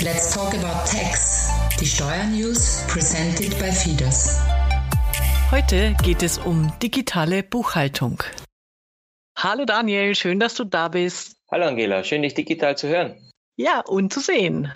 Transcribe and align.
Let's 0.00 0.32
talk 0.32 0.54
about 0.54 0.86
tax. 0.86 1.50
Die 1.80 1.84
Steuernews 1.84 2.86
presented 2.86 3.58
by 3.58 3.72
Fidas. 3.72 4.38
Heute 5.50 5.96
geht 6.04 6.22
es 6.22 6.38
um 6.38 6.72
digitale 6.80 7.42
Buchhaltung. 7.42 8.22
Hallo 9.36 9.64
Daniel, 9.64 10.14
schön, 10.14 10.38
dass 10.38 10.54
du 10.54 10.62
da 10.62 10.86
bist. 10.86 11.34
Hallo 11.50 11.66
Angela, 11.66 12.04
schön 12.04 12.22
dich 12.22 12.34
digital 12.34 12.78
zu 12.78 12.86
hören. 12.86 13.16
Ja, 13.56 13.80
und 13.80 14.12
zu 14.12 14.20
sehen. 14.20 14.72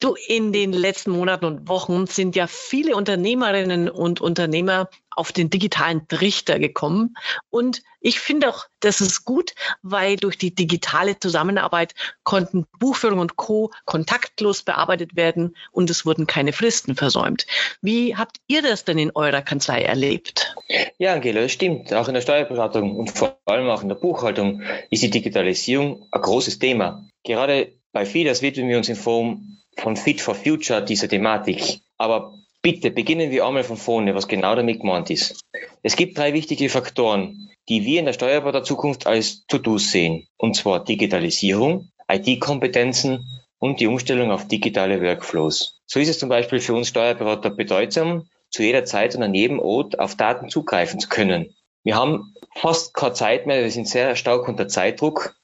Du, 0.00 0.16
in 0.26 0.52
den 0.52 0.74
letzten 0.74 1.12
Monaten 1.12 1.46
und 1.46 1.68
Wochen 1.68 2.06
sind 2.06 2.36
ja 2.36 2.46
viele 2.46 2.94
Unternehmerinnen 2.94 3.88
und 3.88 4.20
Unternehmer 4.20 4.90
auf 5.18 5.32
den 5.32 5.50
digitalen 5.50 6.06
Trichter 6.08 6.58
gekommen. 6.58 7.16
Und 7.50 7.82
ich 8.00 8.20
finde 8.20 8.48
auch, 8.48 8.66
das 8.80 9.00
ist 9.00 9.24
gut, 9.24 9.54
weil 9.82 10.16
durch 10.16 10.38
die 10.38 10.54
digitale 10.54 11.18
Zusammenarbeit 11.18 11.94
konnten 12.22 12.66
Buchführung 12.78 13.18
und 13.18 13.36
Co. 13.36 13.72
kontaktlos 13.84 14.62
bearbeitet 14.62 15.16
werden 15.16 15.56
und 15.72 15.90
es 15.90 16.06
wurden 16.06 16.26
keine 16.26 16.52
Fristen 16.52 16.94
versäumt. 16.94 17.46
Wie 17.82 18.16
habt 18.16 18.36
ihr 18.46 18.62
das 18.62 18.84
denn 18.84 18.98
in 18.98 19.10
eurer 19.14 19.42
Kanzlei 19.42 19.82
erlebt? 19.82 20.54
Ja, 20.98 21.14
Angela, 21.14 21.42
das 21.42 21.52
stimmt. 21.52 21.92
Auch 21.92 22.08
in 22.08 22.14
der 22.14 22.20
Steuerberatung 22.20 22.96
und 22.96 23.10
vor 23.10 23.38
allem 23.46 23.68
auch 23.68 23.82
in 23.82 23.88
der 23.88 23.96
Buchhaltung 23.96 24.62
ist 24.90 25.02
die 25.02 25.10
Digitalisierung 25.10 26.06
ein 26.12 26.22
großes 26.22 26.60
Thema. 26.60 27.08
Gerade 27.24 27.72
bei 27.92 28.06
FIDAS 28.06 28.42
widmen 28.42 28.68
wir 28.68 28.76
uns 28.76 28.88
in 28.88 28.96
Form 28.96 29.58
von 29.76 29.96
Fit 29.96 30.20
for 30.20 30.34
Future 30.34 30.84
dieser 30.84 31.08
Thematik. 31.08 31.80
Aber 31.96 32.34
bitte 32.70 32.90
beginnen 32.90 33.30
wir 33.30 33.46
einmal 33.46 33.64
von 33.64 33.78
vorne, 33.78 34.14
was 34.14 34.28
genau 34.28 34.54
damit 34.54 34.80
gemeint 34.80 35.08
ist. 35.08 35.40
Es 35.82 35.96
gibt 35.96 36.18
drei 36.18 36.34
wichtige 36.34 36.68
Faktoren, 36.68 37.48
die 37.66 37.86
wir 37.86 37.98
in 37.98 38.04
der 38.04 38.12
Steuerberater 38.12 38.62
Zukunft 38.62 39.06
als 39.06 39.46
To-Dos 39.46 39.90
sehen. 39.90 40.26
Und 40.36 40.54
zwar 40.54 40.84
Digitalisierung, 40.84 41.88
IT-Kompetenzen 42.10 43.24
und 43.58 43.80
die 43.80 43.86
Umstellung 43.86 44.30
auf 44.30 44.48
digitale 44.48 45.00
Workflows. 45.00 45.80
So 45.86 45.98
ist 45.98 46.10
es 46.10 46.18
zum 46.18 46.28
Beispiel 46.28 46.60
für 46.60 46.74
uns 46.74 46.88
Steuerberater 46.88 47.48
bedeutsam, 47.48 48.28
zu 48.50 48.62
jeder 48.62 48.84
Zeit 48.84 49.16
und 49.16 49.22
an 49.22 49.32
jedem 49.32 49.60
Ort 49.60 49.98
auf 49.98 50.16
Daten 50.16 50.50
zugreifen 50.50 51.00
zu 51.00 51.08
können. 51.08 51.54
Wir 51.84 51.96
haben 51.96 52.34
fast 52.54 52.92
keine 52.92 53.14
Zeit 53.14 53.46
mehr, 53.46 53.62
wir 53.62 53.70
sind 53.70 53.88
sehr 53.88 54.14
stark 54.14 54.46
unter 54.46 54.68
Zeitdruck 54.68 55.34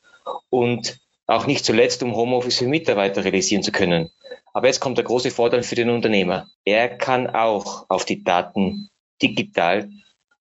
und 0.51 0.99
auch 1.27 1.47
nicht 1.47 1.65
zuletzt, 1.65 2.03
um 2.03 2.15
Homeoffice 2.15 2.59
für 2.59 2.67
Mitarbeiter 2.67 3.25
realisieren 3.25 3.63
zu 3.63 3.73
können. 3.73 4.11
Aber 4.55 4.69
jetzt 4.69 4.81
kommt 4.81 4.97
der 4.97 5.05
große 5.05 5.33
Vorteil 5.33 5.65
für 5.65 5.75
den 5.75 5.91
Unternehmer. 5.91 6.49
Er 6.65 6.97
kann 6.97 7.27
auch 7.27 7.87
auf 7.89 8.05
die 8.05 8.23
Daten 8.23 8.89
digital 9.21 9.91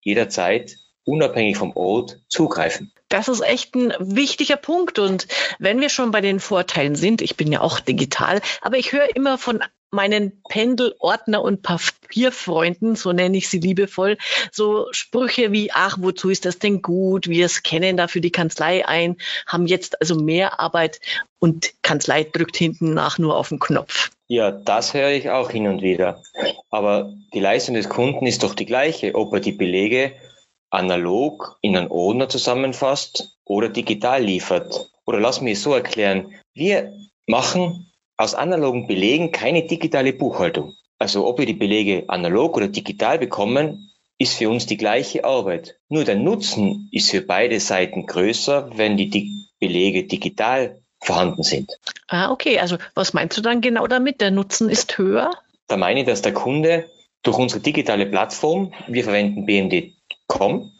jederzeit 0.02 0.76
unabhängig 1.04 1.56
vom 1.56 1.76
Ort 1.76 2.20
zugreifen. 2.28 2.92
Das 3.08 3.28
ist 3.28 3.42
echt 3.42 3.74
ein 3.74 3.92
wichtiger 3.98 4.56
Punkt. 4.56 4.98
Und 4.98 5.28
wenn 5.58 5.80
wir 5.80 5.88
schon 5.88 6.10
bei 6.10 6.20
den 6.20 6.40
Vorteilen 6.40 6.96
sind, 6.96 7.22
ich 7.22 7.36
bin 7.36 7.52
ja 7.52 7.60
auch 7.60 7.80
digital, 7.80 8.40
aber 8.62 8.78
ich 8.78 8.92
höre 8.92 9.14
immer 9.14 9.38
von 9.38 9.62
meinen 9.94 10.42
Pendelordner 10.48 11.40
und 11.40 11.62
Papierfreunden, 11.62 12.96
so 12.96 13.12
nenne 13.12 13.36
ich 13.36 13.48
sie 13.48 13.60
liebevoll, 13.60 14.18
so 14.52 14.88
Sprüche 14.90 15.52
wie, 15.52 15.70
ach, 15.72 15.96
wozu 16.00 16.28
ist 16.28 16.44
das 16.44 16.58
denn 16.58 16.82
gut? 16.82 17.28
Wir 17.28 17.48
scannen 17.48 17.96
da 17.96 18.08
für 18.08 18.20
die 18.20 18.32
Kanzlei 18.32 18.86
ein, 18.86 19.16
haben 19.46 19.66
jetzt 19.66 20.00
also 20.00 20.16
mehr 20.16 20.60
Arbeit 20.60 21.00
und 21.38 21.72
Kanzlei 21.82 22.24
drückt 22.24 22.56
hinten 22.56 22.92
nach 22.92 23.18
nur 23.18 23.36
auf 23.36 23.48
den 23.48 23.60
Knopf. 23.60 24.10
Ja, 24.26 24.50
das 24.50 24.94
höre 24.94 25.10
ich 25.10 25.30
auch 25.30 25.50
hin 25.50 25.68
und 25.68 25.82
wieder. 25.82 26.22
Aber 26.70 27.12
die 27.32 27.40
Leistung 27.40 27.74
des 27.74 27.88
Kunden 27.88 28.26
ist 28.26 28.42
doch 28.42 28.54
die 28.54 28.66
gleiche, 28.66 29.14
ob 29.14 29.32
er 29.32 29.40
die 29.40 29.52
Belege 29.52 30.12
analog 30.74 31.58
in 31.60 31.76
einen 31.76 31.90
Ordner 31.90 32.28
zusammenfasst 32.28 33.38
oder 33.44 33.68
digital 33.68 34.22
liefert. 34.22 34.90
Oder 35.06 35.20
lass 35.20 35.40
mich 35.40 35.54
es 35.54 35.62
so 35.62 35.74
erklären. 35.74 36.34
Wir 36.54 36.92
machen 37.26 37.92
aus 38.16 38.34
analogen 38.34 38.86
Belegen 38.86 39.32
keine 39.32 39.66
digitale 39.66 40.12
Buchhaltung. 40.12 40.74
Also 40.98 41.26
ob 41.26 41.38
wir 41.38 41.46
die 41.46 41.54
Belege 41.54 42.04
analog 42.08 42.56
oder 42.56 42.68
digital 42.68 43.18
bekommen, 43.18 43.90
ist 44.18 44.34
für 44.36 44.48
uns 44.48 44.66
die 44.66 44.76
gleiche 44.76 45.24
Arbeit. 45.24 45.76
Nur 45.88 46.04
der 46.04 46.14
Nutzen 46.14 46.88
ist 46.92 47.10
für 47.10 47.20
beide 47.20 47.58
Seiten 47.60 48.06
größer, 48.06 48.70
wenn 48.76 48.96
die 48.96 49.32
Belege 49.58 50.04
digital 50.04 50.80
vorhanden 51.00 51.42
sind. 51.42 51.72
Ah, 52.08 52.30
okay. 52.30 52.58
Also 52.60 52.78
was 52.94 53.12
meinst 53.12 53.36
du 53.36 53.42
dann 53.42 53.60
genau 53.60 53.86
damit? 53.86 54.20
Der 54.20 54.30
Nutzen 54.30 54.70
ist 54.70 54.96
höher? 54.98 55.30
Da 55.66 55.76
meine 55.76 56.00
ich, 56.00 56.06
dass 56.06 56.22
der 56.22 56.32
Kunde 56.32 56.88
durch 57.22 57.38
unsere 57.38 57.60
digitale 57.60 58.06
Plattform, 58.06 58.72
wir 58.86 59.02
verwenden 59.02 59.46
BMD.com, 60.28 60.72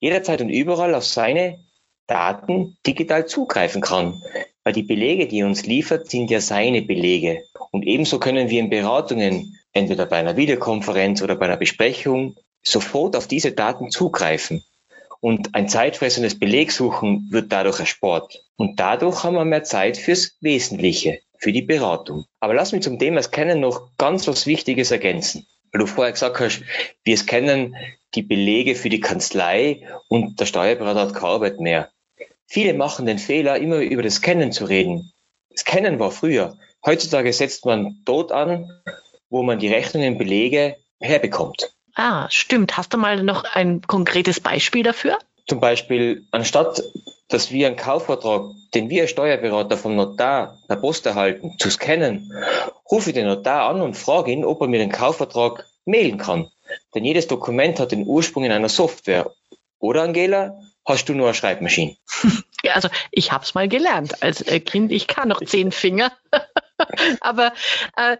jederzeit 0.00 0.40
und 0.40 0.48
überall 0.48 0.94
auf 0.94 1.04
seine 1.04 1.58
Daten 2.06 2.76
digital 2.86 3.26
zugreifen 3.26 3.80
kann. 3.80 4.22
Weil 4.64 4.72
die 4.72 4.82
Belege, 4.82 5.26
die 5.26 5.40
er 5.40 5.46
uns 5.46 5.66
liefert, 5.66 6.10
sind 6.10 6.30
ja 6.30 6.40
seine 6.40 6.82
Belege. 6.82 7.42
Und 7.70 7.84
ebenso 7.84 8.18
können 8.18 8.48
wir 8.48 8.60
in 8.60 8.70
Beratungen, 8.70 9.58
entweder 9.72 10.06
bei 10.06 10.16
einer 10.16 10.36
Videokonferenz 10.36 11.22
oder 11.22 11.36
bei 11.36 11.46
einer 11.46 11.56
Besprechung, 11.56 12.36
sofort 12.62 13.16
auf 13.16 13.26
diese 13.26 13.52
Daten 13.52 13.90
zugreifen. 13.90 14.62
Und 15.20 15.54
ein 15.54 15.68
zeitfressendes 15.68 16.38
Belegsuchen 16.38 17.28
wird 17.30 17.52
dadurch 17.52 17.80
erspart. 17.80 18.44
Und 18.56 18.78
dadurch 18.80 19.22
haben 19.22 19.34
wir 19.34 19.44
mehr 19.44 19.64
Zeit 19.64 19.96
fürs 19.96 20.36
Wesentliche, 20.40 21.20
für 21.38 21.52
die 21.52 21.62
Beratung. 21.62 22.24
Aber 22.40 22.54
lass 22.54 22.72
mich 22.72 22.82
zum 22.82 22.98
Thema 22.98 23.22
Scannen 23.22 23.60
noch 23.60 23.90
ganz 23.98 24.26
was 24.26 24.46
Wichtiges 24.46 24.90
ergänzen. 24.90 25.46
Weil 25.72 25.80
du 25.80 25.86
vorher 25.86 26.12
gesagt 26.12 26.38
hast, 26.38 26.62
wir 27.02 27.16
scannen 27.16 27.74
die 28.14 28.22
Belege 28.22 28.74
für 28.74 28.90
die 28.90 29.00
Kanzlei 29.00 29.86
und 30.08 30.38
der 30.38 30.46
Steuerberater 30.46 31.00
hat 31.00 31.14
keine 31.14 31.32
Arbeit 31.32 31.60
mehr. 31.60 31.90
Viele 32.46 32.74
machen 32.74 33.06
den 33.06 33.18
Fehler, 33.18 33.56
immer 33.56 33.78
über 33.78 34.02
das 34.02 34.20
Kennen 34.20 34.52
zu 34.52 34.66
reden. 34.66 35.12
Das 35.50 35.64
Kennen 35.64 35.98
war 35.98 36.10
früher. 36.10 36.58
Heutzutage 36.84 37.32
setzt 37.32 37.64
man 37.64 38.02
dort 38.04 38.32
an, 38.32 38.70
wo 39.30 39.42
man 39.42 39.58
die 39.58 39.68
Rechnungen, 39.68 40.18
Belege 40.18 40.76
herbekommt. 41.00 41.72
Ah, 41.94 42.28
stimmt. 42.30 42.76
Hast 42.76 42.92
du 42.92 42.98
mal 42.98 43.22
noch 43.22 43.44
ein 43.44 43.80
konkretes 43.82 44.40
Beispiel 44.40 44.82
dafür? 44.82 45.18
Zum 45.46 45.60
Beispiel, 45.60 46.26
anstatt 46.30 46.82
dass 47.28 47.50
wir 47.50 47.66
einen 47.66 47.76
Kaufvertrag, 47.76 48.50
den 48.74 48.90
wir 48.90 49.02
als 49.02 49.10
Steuerberater 49.10 49.76
vom 49.76 49.96
Notar 49.96 50.58
per 50.68 50.76
Post 50.76 51.06
erhalten, 51.06 51.56
zu 51.58 51.70
scannen, 51.70 52.32
rufe 52.90 53.10
ich 53.10 53.14
den 53.14 53.26
Notar 53.26 53.68
an 53.70 53.80
und 53.80 53.96
frage 53.96 54.32
ihn, 54.32 54.44
ob 54.44 54.60
er 54.60 54.68
mir 54.68 54.78
den 54.78 54.92
Kaufvertrag 54.92 55.66
mailen 55.84 56.18
kann. 56.18 56.50
Denn 56.94 57.04
jedes 57.04 57.26
Dokument 57.26 57.80
hat 57.80 57.92
den 57.92 58.06
Ursprung 58.06 58.44
in 58.44 58.52
einer 58.52 58.68
Software. 58.68 59.30
Oder, 59.78 60.02
Angela, 60.02 60.58
hast 60.84 61.08
du 61.08 61.14
nur 61.14 61.26
eine 61.26 61.34
Schreibmaschine? 61.34 61.96
Ja, 62.64 62.74
also 62.74 62.88
ich 63.10 63.32
habe 63.32 63.42
es 63.42 63.54
mal 63.54 63.68
gelernt 63.68 64.22
als 64.22 64.40
äh, 64.40 64.60
Kind. 64.60 64.92
Ich 64.92 65.08
kann 65.08 65.28
noch 65.28 65.44
zehn 65.44 65.72
Finger. 65.72 66.12
Aber 67.20 67.52
äh, 67.96 68.16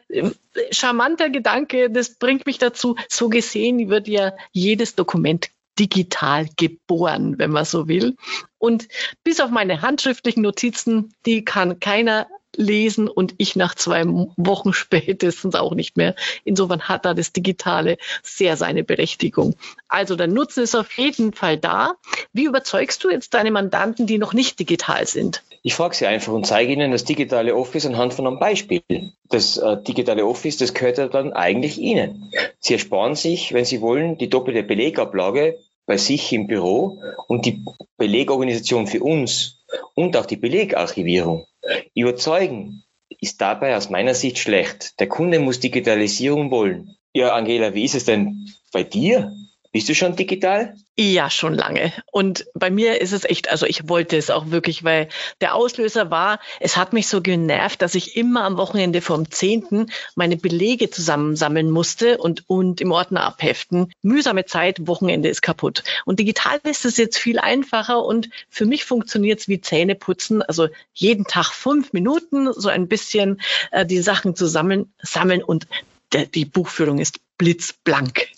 charmanter 0.73 1.31
Gedanke, 1.31 1.91
das 1.91 2.17
bringt 2.17 2.45
mich 2.45 2.59
dazu, 2.59 2.97
so 3.09 3.29
gesehen 3.29 3.89
wird 3.89 4.09
ja 4.09 4.33
jedes 4.51 4.97
Dokument 4.97 5.51
digital 5.79 6.47
geboren, 6.57 7.39
wenn 7.39 7.51
man 7.51 7.65
so 7.65 7.89
will. 7.89 8.17
Und 8.59 8.89
bis 9.25 9.41
auf 9.41 9.51
meine 9.51 9.83
handschriftlichen 9.83 10.43
Notizen, 10.43 11.15
die 11.27 11.45
kann 11.45 11.81
keiner 11.81 12.27
lesen 12.57 13.09
und 13.09 13.35
ich 13.39 13.57
nach 13.57 13.75
zwei 13.75 14.05
Wochen 14.05 14.73
spätestens 14.73 15.55
auch 15.55 15.75
nicht 15.75 15.97
mehr. 15.97 16.15
Insofern 16.45 16.83
hat 16.83 17.05
da 17.05 17.15
das 17.15 17.33
Digitale 17.33 17.99
sehr 18.23 18.57
seine 18.57 18.85
Berechtigung. 18.85 19.55
Also 19.89 20.17
der 20.17 20.29
Nutzen 20.29 20.63
ist 20.63 20.75
auf 20.75 20.93
jeden 20.93 21.33
Fall 21.33 21.59
da. 21.59 21.95
Wie 22.33 22.45
überzeugst 22.45 23.03
du 23.05 23.11
jetzt 23.11 23.35
deine 23.35 23.51
Mandanten, 23.51 24.07
die 24.07 24.19
noch 24.19 24.33
nicht 24.35 24.59
digital 24.59 25.07
sind? 25.07 25.43
Ich 25.65 25.75
frage 25.75 25.95
sie 25.95 26.07
einfach 26.07 26.33
und 26.33 26.45
zeige 26.45 26.73
ihnen 26.73 26.91
das 26.91 27.05
digitale 27.05 27.55
Office 27.55 27.87
anhand 27.87 28.15
von 28.15 28.27
einem 28.27 28.41
Beispiel. 28.41 28.83
Das 29.29 29.57
äh, 29.59 29.81
digitale 29.81 30.27
Office, 30.27 30.57
das 30.57 30.75
gehört 30.75 30.99
ja 30.99 31.07
dann 31.07 31.33
eigentlich 31.33 31.79
ihnen. 31.79 32.33
Sie 32.59 32.73
ersparen 32.73 33.15
sich, 33.15 33.53
wenn 33.53 33.65
sie 33.65 33.81
wollen, 33.81 34.19
die 34.19 34.29
doppelte 34.29 34.65
Belegablage 34.65 35.59
bei 35.87 35.97
sich 35.97 36.33
im 36.33 36.47
Büro 36.47 37.01
und 37.29 37.47
die 37.47 37.65
Belegorganisation 37.97 38.87
für 38.87 39.03
uns 39.03 39.65
und 39.95 40.17
auch 40.17 40.27
die 40.27 40.37
Belegarchivierung. 40.37 41.47
Überzeugen 41.95 42.85
ist 43.21 43.41
dabei 43.41 43.77
aus 43.77 43.91
meiner 43.91 44.15
Sicht 44.15 44.39
schlecht. 44.39 44.99
Der 45.01 45.09
Kunde 45.09 45.39
muss 45.39 45.61
Digitalisierung 45.61 46.51
wollen. 46.51 46.97
Ja, 47.15 47.35
Angela, 47.35 47.75
wie 47.75 47.85
ist 47.85 47.95
es 47.95 48.05
denn 48.05 48.49
bei 48.73 48.83
dir? 48.83 49.33
Bist 49.73 49.89
du 49.89 49.95
schon 49.95 50.17
digital? 50.17 50.75
Ja, 50.99 51.31
schon 51.31 51.55
lange. 51.55 51.95
Und 52.13 52.45
bei 52.53 52.71
mir 52.71 53.01
ist 53.01 53.13
es 53.13 53.25
echt, 53.25 53.51
also 53.51 53.65
ich 53.65 53.89
wollte 53.89 54.19
es 54.19 54.29
auch 54.29 54.51
wirklich, 54.51 54.85
weil 54.85 55.09
der 55.41 55.55
Auslöser 55.55 56.11
war, 56.11 56.41
es 56.61 56.77
hat 56.77 56.93
mich 56.93 57.09
so 57.09 57.23
genervt, 57.23 57.81
dass 57.81 57.95
ich 57.95 58.15
immer 58.15 58.45
am 58.45 58.59
Wochenende 58.59 59.01
vom 59.01 59.31
10. 59.31 59.91
meine 60.15 60.37
Belege 60.37 60.91
zusammensammeln 60.91 61.71
musste 61.71 62.19
und, 62.19 62.45
und 62.51 62.83
im 62.83 62.93
Ordner 62.93 63.25
abheften. 63.25 63.91
Mühsame 64.03 64.45
Zeit, 64.45 64.87
Wochenende 64.87 65.31
ist 65.31 65.41
kaputt. 65.41 65.85
Und 66.05 66.21
digital 66.21 66.61
ist 66.65 66.85
es 66.85 66.99
jetzt 66.99 67.17
viel 67.17 67.39
einfacher 67.39 68.05
und 68.05 68.29
für 68.51 68.67
mich 68.67 68.85
funktioniert 68.85 69.41
es 69.41 69.49
wie 69.49 69.63
Zähne 69.63 69.95
putzen. 69.95 70.43
Also 70.43 70.69
jeden 70.93 71.25
Tag 71.25 71.47
fünf 71.47 71.95
Minuten 71.95 72.53
so 72.53 72.69
ein 72.69 72.89
bisschen 72.89 73.41
äh, 73.71 73.87
die 73.87 74.03
Sachen 74.03 74.37
zusammen 74.37 74.93
sammeln 75.01 75.43
und 75.43 75.67
der, 76.13 76.27
die 76.27 76.45
Buchführung 76.45 76.99
ist 76.99 77.21
blitzblank. 77.39 78.29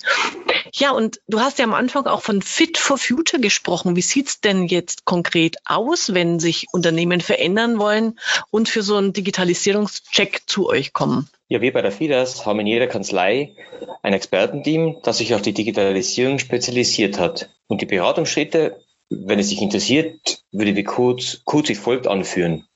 Ja, 0.77 0.91
und 0.91 1.21
du 1.29 1.39
hast 1.39 1.61
ja 1.61 1.65
am 1.65 1.73
Anfang 1.73 2.07
auch 2.07 2.21
von 2.21 2.43
Fit 2.43 2.79
for 2.79 2.99
Future 2.99 3.41
gesprochen. 3.41 3.95
Wie 3.95 4.03
sieht's 4.03 4.41
denn 4.41 4.67
jetzt 4.67 5.05
konkret 5.05 5.57
aus, 5.65 6.15
wenn 6.15 6.41
sich 6.41 6.67
Unternehmen 6.73 7.21
verändern 7.21 7.79
wollen 7.79 8.19
und 8.51 8.69
für 8.69 8.83
so 8.83 8.97
einen 8.97 9.13
Digitalisierungscheck 9.13 10.43
zu 10.47 10.69
euch 10.69 10.93
kommen? 10.93 11.31
Ja, 11.47 11.61
wir 11.61 11.73
bei 11.73 11.81
der 11.81 11.93
FIDAS 11.93 12.45
haben 12.45 12.59
in 12.59 12.67
jeder 12.67 12.89
Kanzlei 12.89 13.55
ein 14.03 14.15
Expertenteam, 14.15 14.97
das 15.05 15.19
sich 15.19 15.33
auf 15.37 15.43
die 15.43 15.53
Digitalisierung 15.53 16.41
spezialisiert 16.41 17.21
hat. 17.21 17.51
Und 17.69 17.81
die 17.81 17.87
Beratungsschritte, 17.87 18.83
wenn 19.11 19.39
es 19.39 19.51
sich 19.51 19.63
interessiert, 19.63 20.43
würde 20.51 20.75
wir 20.75 20.85
kurz, 20.85 21.43
kurz 21.45 21.69
wie 21.69 21.77
folgt 21.77 22.09
anführen. 22.09 22.67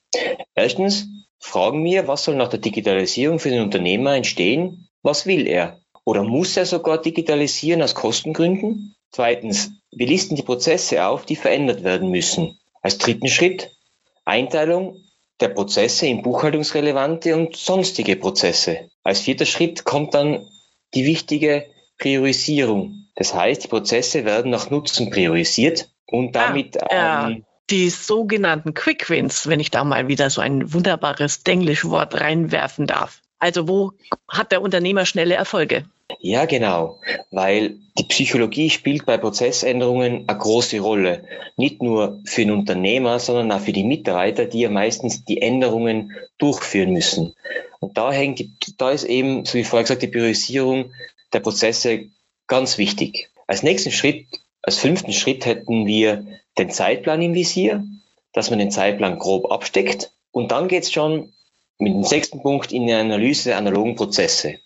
Erstens 0.55 1.09
fragen 1.41 1.85
wir, 1.85 2.07
was 2.07 2.23
soll 2.23 2.37
nach 2.37 2.49
der 2.49 2.61
Digitalisierung 2.61 3.41
für 3.41 3.51
den 3.51 3.63
Unternehmer 3.63 4.15
entstehen? 4.15 4.89
Was 5.03 5.27
will 5.27 5.49
er? 5.49 5.81
Oder 6.09 6.25
muss 6.25 6.57
er 6.57 6.65
sogar 6.65 7.03
digitalisieren 7.03 7.83
aus 7.83 7.95
Kostengründen? 7.95 8.95
Zweitens, 9.11 9.73
wir 9.93 10.07
listen 10.07 10.37
die 10.37 10.43
Prozesse 10.43 11.05
auf, 11.05 11.27
die 11.27 11.37
verändert 11.37 11.85
werden 11.85 12.11
müssen. 12.11 12.59
Als 12.81 12.97
dritten 12.97 13.29
Schritt 13.29 13.77
Einteilung 14.25 14.97
der 15.39 15.49
Prozesse 15.49 16.07
in 16.07 16.23
buchhaltungsrelevante 16.23 17.37
und 17.37 17.57
sonstige 17.57 18.17
Prozesse. 18.17 18.89
Als 19.03 19.21
vierter 19.21 19.45
Schritt 19.45 19.85
kommt 19.85 20.15
dann 20.15 20.47
die 20.95 21.05
wichtige 21.05 21.67
Priorisierung. 21.99 23.05
Das 23.15 23.35
heißt, 23.35 23.65
die 23.65 23.69
Prozesse 23.69 24.25
werden 24.25 24.51
nach 24.51 24.71
Nutzen 24.71 25.11
priorisiert 25.11 25.91
und 26.07 26.35
ah, 26.39 26.47
damit 26.47 26.83
ah, 26.91 27.29
ähm, 27.29 27.45
die 27.69 27.91
sogenannten 27.91 28.73
Quick 28.73 29.11
Wins, 29.11 29.47
wenn 29.47 29.61
ich 29.61 29.71
da 29.71 29.85
mal 29.85 30.09
wieder 30.09 30.31
so 30.31 30.41
ein 30.41 30.73
wunderbares 30.73 31.43
Denglisch-Wort 31.43 32.19
reinwerfen 32.19 32.87
darf. 32.87 33.21
Also 33.39 33.69
wo 33.69 33.93
hat 34.27 34.53
der 34.53 34.63
Unternehmer 34.63 35.05
schnelle 35.05 35.35
Erfolge? 35.35 35.85
Ja, 36.21 36.47
genau, 36.47 36.99
weil 37.31 37.79
die 37.99 38.05
Psychologie 38.05 38.71
spielt 38.71 39.05
bei 39.05 39.19
Prozessänderungen 39.19 40.25
eine 40.27 40.39
große 40.39 40.81
Rolle. 40.81 41.25
Nicht 41.57 41.83
nur 41.83 42.21
für 42.25 42.43
den 42.43 42.51
Unternehmer, 42.51 43.19
sondern 43.19 43.53
auch 43.53 43.61
für 43.61 43.73
die 43.73 43.85
Mitarbeiter, 43.85 44.47
die 44.47 44.61
ja 44.61 44.71
meistens 44.71 45.25
die 45.27 45.43
Änderungen 45.43 46.17
durchführen 46.39 46.93
müssen. 46.93 47.35
Und 47.81 47.99
da 47.99 48.11
hängt, 48.11 48.43
da 48.79 48.91
ist 48.91 49.05
eben, 49.05 49.45
so 49.45 49.55
wie 49.55 49.65
vorher 49.65 49.85
gesagt, 49.85 50.03
die 50.03 50.09
Priorisierung 50.09 50.93
der 51.33 51.41
Prozesse 51.41 52.07
ganz 52.47 52.79
wichtig. 52.79 53.31
Als 53.47 53.63
nächsten 53.63 53.91
Schritt, 53.91 54.27
als 54.63 54.79
fünften 54.79 55.13
Schritt 55.13 55.45
hätten 55.45 55.87
wir 55.87 56.27
den 56.57 56.71
Zeitplan 56.71 57.23
im 57.23 57.35
Visier, 57.35 57.85
dass 58.33 58.51
man 58.51 58.59
den 58.59 58.71
Zeitplan 58.71 59.19
grob 59.19 59.53
absteckt. 59.53 60.11
Und 60.33 60.53
dann 60.53 60.69
geht's 60.69 60.91
schon 60.91 61.33
mit 61.79 61.93
dem 61.93 62.03
sechsten 62.03 62.43
Punkt 62.43 62.73
in 62.73 62.87
die 62.87 62.93
Analyse 62.93 63.51
der 63.51 63.59
analogen 63.59 63.95
Prozesse. 63.95 64.59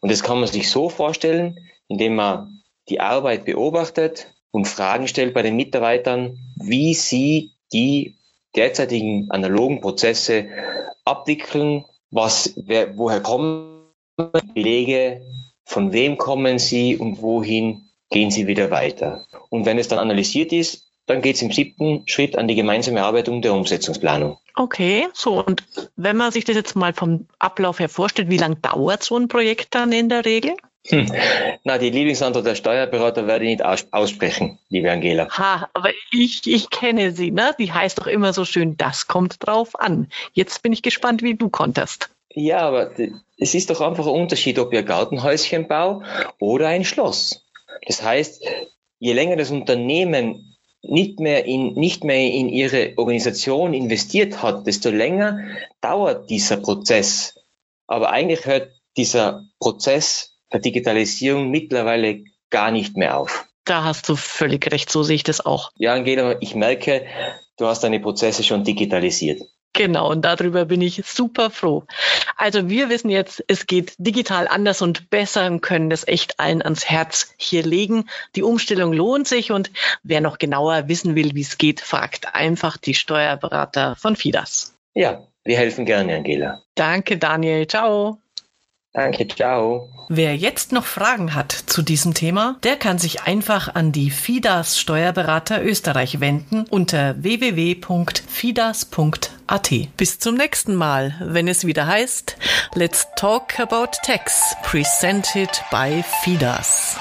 Und 0.00 0.10
das 0.10 0.22
kann 0.22 0.38
man 0.38 0.48
sich 0.48 0.70
so 0.70 0.88
vorstellen, 0.88 1.58
indem 1.88 2.16
man 2.16 2.62
die 2.88 3.00
Arbeit 3.00 3.44
beobachtet 3.44 4.34
und 4.50 4.68
Fragen 4.68 5.08
stellt 5.08 5.34
bei 5.34 5.42
den 5.42 5.56
Mitarbeitern, 5.56 6.38
wie 6.56 6.94
sie 6.94 7.52
die 7.72 8.16
derzeitigen 8.54 9.30
analogen 9.30 9.80
Prozesse 9.80 10.48
abwickeln, 11.04 11.84
was, 12.10 12.54
wer, 12.56 12.96
woher 12.96 13.20
kommen 13.20 13.74
Belege, 14.54 15.22
von 15.64 15.92
wem 15.92 16.18
kommen 16.18 16.58
sie 16.58 16.96
und 16.96 17.20
wohin 17.20 17.88
gehen 18.10 18.30
sie 18.30 18.46
wieder 18.46 18.70
weiter. 18.70 19.26
Und 19.50 19.66
wenn 19.66 19.78
es 19.78 19.88
dann 19.88 19.98
analysiert 19.98 20.52
ist, 20.52 20.83
dann 21.06 21.20
geht 21.20 21.36
es 21.36 21.42
im 21.42 21.52
siebten 21.52 22.02
Schritt 22.06 22.36
an 22.36 22.48
die 22.48 22.54
gemeinsame 22.54 23.00
Erarbeitung 23.00 23.42
der 23.42 23.54
Umsetzungsplanung. 23.54 24.38
Okay, 24.54 25.08
so 25.12 25.44
und 25.44 25.64
wenn 25.96 26.16
man 26.16 26.32
sich 26.32 26.44
das 26.44 26.56
jetzt 26.56 26.76
mal 26.76 26.92
vom 26.92 27.26
Ablauf 27.38 27.78
her 27.78 27.88
vorstellt, 27.88 28.30
wie 28.30 28.38
lange 28.38 28.56
dauert 28.56 29.02
so 29.02 29.16
ein 29.16 29.28
Projekt 29.28 29.74
dann 29.74 29.92
in 29.92 30.08
der 30.08 30.24
Regel? 30.24 30.54
Hm. 30.86 31.10
Na, 31.64 31.78
die 31.78 31.88
Lieblingsantwort 31.88 32.44
der 32.44 32.54
Steuerberater 32.54 33.26
werde 33.26 33.44
ich 33.44 33.52
nicht 33.52 33.64
aus 33.64 33.86
aussprechen, 33.90 34.58
liebe 34.68 34.90
Angela. 34.92 35.28
Ha, 35.30 35.70
aber 35.72 35.90
ich, 36.10 36.42
ich 36.46 36.68
kenne 36.68 37.12
sie, 37.12 37.30
ne? 37.30 37.54
Die 37.58 37.72
heißt 37.72 37.98
doch 37.98 38.06
immer 38.06 38.34
so 38.34 38.44
schön, 38.44 38.76
das 38.76 39.06
kommt 39.06 39.46
drauf 39.46 39.78
an. 39.80 40.08
Jetzt 40.34 40.62
bin 40.62 40.74
ich 40.74 40.82
gespannt, 40.82 41.22
wie 41.22 41.36
du 41.36 41.48
konterst. 41.48 42.10
Ja, 42.34 42.58
aber 42.58 42.90
es 43.38 43.54
ist 43.54 43.70
doch 43.70 43.80
einfach 43.80 44.06
ein 44.06 44.12
Unterschied, 44.12 44.58
ob 44.58 44.74
ein 44.74 44.84
Gartenhäuschen 44.84 45.68
baue 45.68 46.04
oder 46.38 46.68
ein 46.68 46.84
Schloss. 46.84 47.46
Das 47.86 48.02
heißt, 48.02 48.44
je 48.98 49.12
länger 49.14 49.36
das 49.36 49.50
Unternehmen 49.50 50.53
nicht 50.88 51.20
mehr 51.20 51.44
in, 51.44 51.74
nicht 51.74 52.04
mehr 52.04 52.30
in 52.32 52.48
ihre 52.48 52.92
Organisation 52.96 53.74
investiert 53.74 54.42
hat, 54.42 54.66
desto 54.66 54.90
länger 54.90 55.40
dauert 55.80 56.30
dieser 56.30 56.56
Prozess. 56.58 57.34
Aber 57.86 58.10
eigentlich 58.10 58.46
hört 58.46 58.70
dieser 58.96 59.44
Prozess 59.58 60.36
der 60.52 60.60
Digitalisierung 60.60 61.50
mittlerweile 61.50 62.24
gar 62.50 62.70
nicht 62.70 62.96
mehr 62.96 63.18
auf. 63.18 63.46
Da 63.64 63.84
hast 63.84 64.08
du 64.08 64.16
völlig 64.16 64.70
recht, 64.72 64.90
so 64.90 65.02
sehe 65.02 65.16
ich 65.16 65.22
das 65.22 65.44
auch. 65.44 65.70
Ja, 65.76 65.94
Angela, 65.94 66.36
ich 66.40 66.54
merke, 66.54 67.06
du 67.56 67.66
hast 67.66 67.82
deine 67.82 67.98
Prozesse 67.98 68.42
schon 68.42 68.62
digitalisiert. 68.62 69.40
Genau, 69.74 70.08
und 70.10 70.24
darüber 70.24 70.64
bin 70.64 70.80
ich 70.80 71.02
super 71.04 71.50
froh. 71.50 71.84
Also 72.36 72.68
wir 72.68 72.88
wissen 72.88 73.10
jetzt, 73.10 73.44
es 73.48 73.66
geht 73.66 73.94
digital 73.98 74.46
anders 74.48 74.80
und 74.82 75.10
besser 75.10 75.46
und 75.46 75.62
können 75.62 75.90
das 75.90 76.06
echt 76.06 76.38
allen 76.38 76.62
ans 76.62 76.88
Herz 76.88 77.34
hier 77.36 77.64
legen. 77.64 78.08
Die 78.36 78.44
Umstellung 78.44 78.92
lohnt 78.92 79.26
sich 79.26 79.50
und 79.50 79.72
wer 80.04 80.20
noch 80.20 80.38
genauer 80.38 80.88
wissen 80.88 81.16
will, 81.16 81.34
wie 81.34 81.40
es 81.40 81.58
geht, 81.58 81.80
fragt 81.80 82.36
einfach 82.36 82.76
die 82.76 82.94
Steuerberater 82.94 83.96
von 83.96 84.14
FIDAS. 84.14 84.74
Ja, 84.94 85.26
wir 85.42 85.56
helfen 85.56 85.86
gerne, 85.86 86.16
Angela. 86.16 86.62
Danke, 86.76 87.18
Daniel. 87.18 87.66
Ciao. 87.66 88.20
Danke, 88.92 89.26
ciao. 89.26 89.88
Wer 90.08 90.36
jetzt 90.36 90.70
noch 90.70 90.84
Fragen 90.84 91.34
hat 91.34 91.50
zu 91.50 91.82
diesem 91.82 92.14
Thema, 92.14 92.58
der 92.62 92.76
kann 92.76 92.98
sich 92.98 93.22
einfach 93.22 93.74
an 93.74 93.90
die 93.90 94.10
FIDAS 94.10 94.78
Steuerberater 94.78 95.64
Österreich 95.64 96.20
wenden 96.20 96.64
unter 96.70 97.16
www.fidas.at. 99.48 99.96
Bis 99.96 100.18
zum 100.18 100.34
nächsten 100.36 100.74
Mal, 100.74 101.14
wenn 101.20 101.48
es 101.48 101.66
wieder 101.66 101.86
heißt 101.86 102.36
Let's 102.74 103.06
Talk 103.16 103.58
About 103.58 103.96
Tax, 104.04 104.54
presented 104.62 105.50
by 105.70 106.02
FIDAS. 106.22 106.98